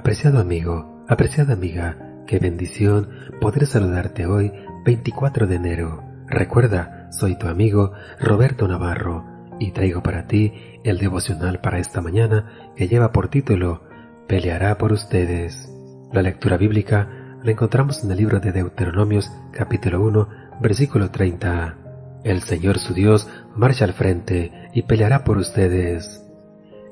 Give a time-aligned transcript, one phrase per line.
[0.00, 4.50] Apreciado amigo, apreciada amiga, qué bendición poder saludarte hoy,
[4.82, 6.02] 24 de enero.
[6.26, 9.26] Recuerda, soy tu amigo Roberto Navarro
[9.58, 13.82] y traigo para ti el devocional para esta mañana que lleva por título
[14.26, 15.70] Peleará por ustedes.
[16.14, 20.28] La lectura bíblica la encontramos en el libro de Deuteronomios capítulo 1
[20.62, 21.76] versículo 30.
[22.24, 26.26] El Señor su Dios marcha al frente y peleará por ustedes.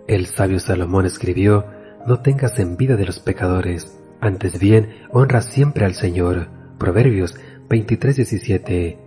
[0.06, 5.94] El sabio Salomón escribió, no tengas envidia de los pecadores, antes bien honra siempre al
[5.94, 6.48] Señor.
[6.78, 7.36] Proverbios
[7.68, 8.98] 23:17.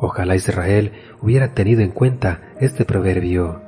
[0.00, 3.62] Ojalá Israel hubiera tenido en cuenta este proverbio.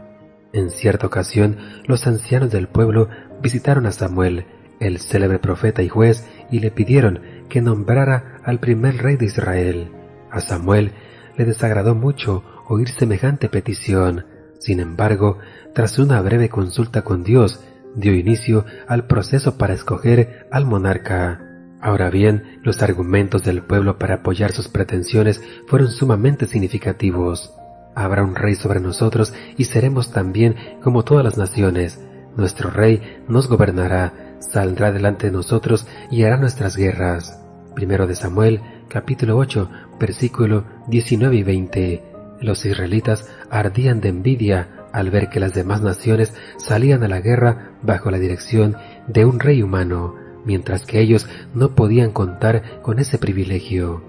[0.52, 1.56] En cierta ocasión,
[1.86, 3.08] los ancianos del pueblo
[3.42, 4.46] visitaron a Samuel,
[4.80, 9.90] el célebre profeta y juez, y le pidieron que nombrara al primer rey de Israel.
[10.30, 10.92] A Samuel
[11.36, 14.26] le desagradó mucho oír semejante petición.
[14.58, 15.38] Sin embargo,
[15.74, 17.60] tras una breve consulta con Dios,
[17.94, 21.40] dio inicio al proceso para escoger al monarca.
[21.80, 27.52] Ahora bien, los argumentos del pueblo para apoyar sus pretensiones fueron sumamente significativos.
[27.94, 32.00] Habrá un rey sobre nosotros y seremos también como todas las naciones.
[32.36, 37.38] Nuestro rey nos gobernará, saldrá delante de nosotros y hará nuestras guerras.
[37.74, 42.02] Primero de Samuel, capítulo 8, versículo 19 y 20.
[42.40, 47.72] Los israelitas ardían de envidia al ver que las demás naciones salían a la guerra
[47.82, 48.76] bajo la dirección
[49.08, 54.02] de un rey humano, mientras que ellos no podían contar con ese privilegio.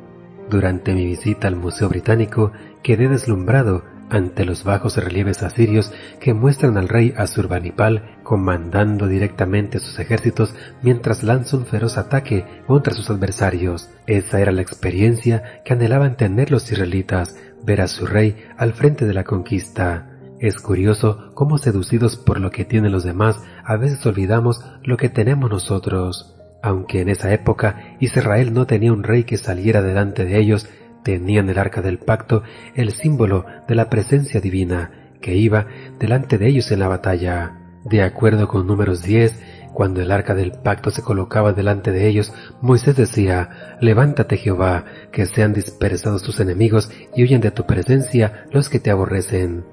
[0.50, 6.78] Durante mi visita al Museo Británico quedé deslumbrado ante los bajos relieves asirios que muestran
[6.78, 13.90] al rey Asurbanipal comandando directamente sus ejércitos mientras lanza un feroz ataque contra sus adversarios.
[14.06, 19.06] Esa era la experiencia que anhelaban tener los israelitas, ver a su rey al frente
[19.06, 20.13] de la conquista.
[20.44, 25.08] Es curioso cómo seducidos por lo que tienen los demás, a veces olvidamos lo que
[25.08, 26.36] tenemos nosotros.
[26.62, 30.68] Aunque en esa época Israel no tenía un rey que saliera delante de ellos,
[31.02, 32.44] tenían el arca del pacto,
[32.76, 35.68] el símbolo de la presencia divina, que iba
[35.98, 37.62] delante de ellos en la batalla.
[37.86, 39.40] De acuerdo con números 10,
[39.72, 44.84] cuando el arca del pacto se colocaba delante de ellos, Moisés decía, Levántate Jehová,
[45.14, 49.72] que sean dispersados tus enemigos y huyen de tu presencia los que te aborrecen.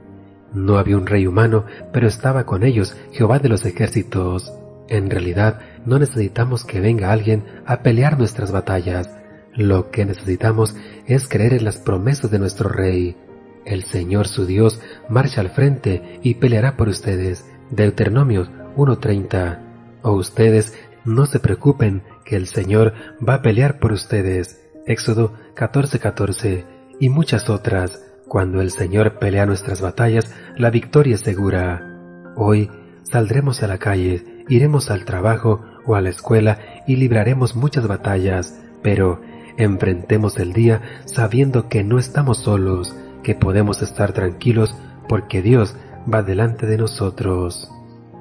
[0.52, 4.52] No había un rey humano, pero estaba con ellos Jehová de los ejércitos.
[4.88, 9.08] En realidad, no necesitamos que venga alguien a pelear nuestras batallas.
[9.54, 10.74] Lo que necesitamos
[11.06, 13.16] es creer en las promesas de nuestro rey.
[13.64, 17.48] El Señor su Dios marcha al frente y peleará por ustedes.
[17.70, 19.58] Deuteronomio 1.30.
[20.02, 20.74] O ustedes
[21.04, 22.94] no se preocupen que el Señor
[23.26, 24.66] va a pelear por ustedes.
[24.86, 26.64] Éxodo 14.14
[26.98, 28.09] y muchas otras.
[28.30, 31.98] Cuando el Señor pelea nuestras batallas, la victoria es segura.
[32.36, 32.70] Hoy
[33.02, 38.56] saldremos a la calle, iremos al trabajo o a la escuela y libraremos muchas batallas,
[38.84, 39.20] pero
[39.56, 44.76] enfrentemos el día sabiendo que no estamos solos, que podemos estar tranquilos
[45.08, 45.74] porque Dios
[46.06, 47.68] va delante de nosotros.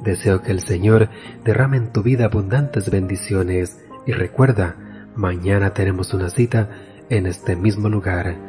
[0.03, 1.09] Deseo que el Señor
[1.45, 4.75] derrame en tu vida abundantes bendiciones y recuerda,
[5.15, 6.71] mañana tenemos una cita
[7.11, 8.48] en este mismo lugar